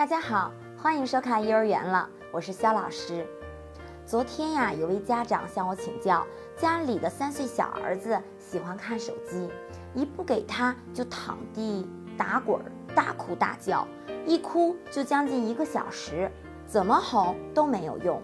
[0.00, 3.26] 大家好，欢迎收看幼儿园了，我是肖老师。
[4.06, 6.26] 昨天呀，有位家长向我请教，
[6.56, 9.50] 家里的三岁小儿子喜欢看手机，
[9.94, 11.86] 一不给他就躺地
[12.16, 12.58] 打滚、
[12.94, 13.86] 大哭大叫，
[14.24, 16.32] 一哭就将近一个小时，
[16.66, 18.22] 怎么哄都没有用。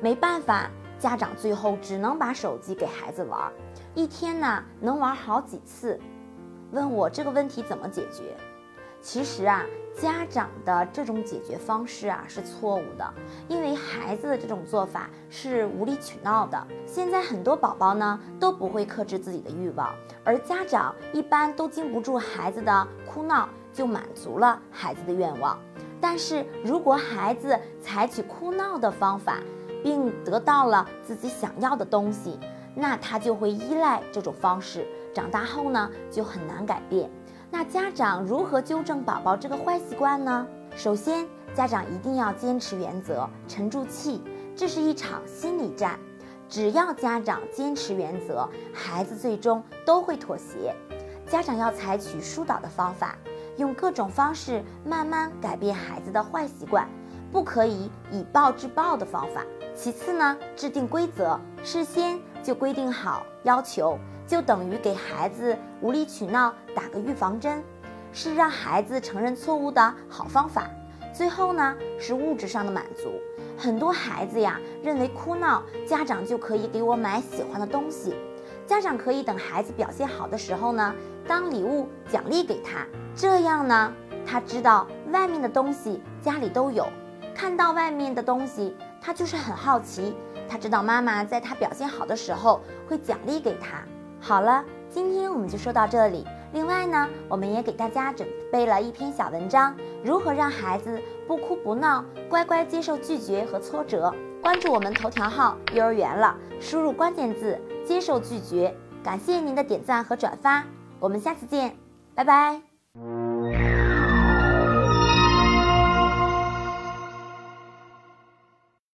[0.00, 3.52] 没办法，家长最后只能把手机给孩子玩，
[3.96, 5.98] 一天呢能玩好几次。
[6.70, 8.36] 问我这个问题怎么解决？
[9.06, 9.64] 其实啊，
[9.96, 13.14] 家长的这种解决方式啊是错误的，
[13.46, 16.66] 因为孩子的这种做法是无理取闹的。
[16.84, 25.56] 现在很多宝宝呢都不会克制自己的欲望，而家长一般都经不住孩子的哭闹，就满足了孩子的愿望。
[26.00, 29.38] 但是如果孩子采取哭闹的方法，
[29.84, 32.40] 并得到了自己想要的东西，
[32.74, 37.08] 那他就会依赖这种方式，长大后呢就很难改变。
[37.50, 40.46] 那家长如何纠正宝宝这个坏习惯呢？
[40.76, 44.22] 首先，家长一定要坚持原则，沉住气。
[44.54, 45.98] 这是一场心理战，
[46.48, 50.74] 只要家长坚持原则，孩子最终都会妥协。
[51.26, 53.16] 家长要采取疏导的方法，
[53.56, 56.88] 用各种方式慢慢改变孩子的坏习惯，
[57.30, 59.42] 不可以以暴制暴的方法。
[59.74, 63.98] 其次呢，制定规则，事先就规定好要求。
[64.26, 67.62] 就等于给孩子无理取闹打个预防针，
[68.12, 70.68] 是让孩子承认错误的好方法。
[71.14, 73.10] 最后呢，是物质上的满足。
[73.56, 78.14] 很多孩子呀，认为哭闹，家长就可以给我买喜欢的东西。
[78.66, 80.94] 家长可以等孩子表现好的时候呢，
[81.26, 82.84] 当礼物奖励给他。
[83.14, 83.92] 这样呢，
[84.26, 86.86] 他知道外面的东西家里都有，
[87.34, 90.14] 看到外面的东西，他就是很好奇。
[90.48, 93.82] 他知道妈妈在他表现好的时候会奖励给他。
[94.26, 96.26] 好了，今天我们就说到这里。
[96.52, 99.72] 另外呢，我们也给大家准备了一篇小文章，
[100.04, 104.12] 如何让孩子不哭不闹，乖乖接受拒绝和挫折。
[104.42, 108.74] 关注我们头条号“幼儿园了”，输入关键字“接受拒绝”。
[109.00, 110.64] 感谢您的点赞和转发，
[110.98, 111.76] 我们下次见，
[112.12, 112.75] 拜拜。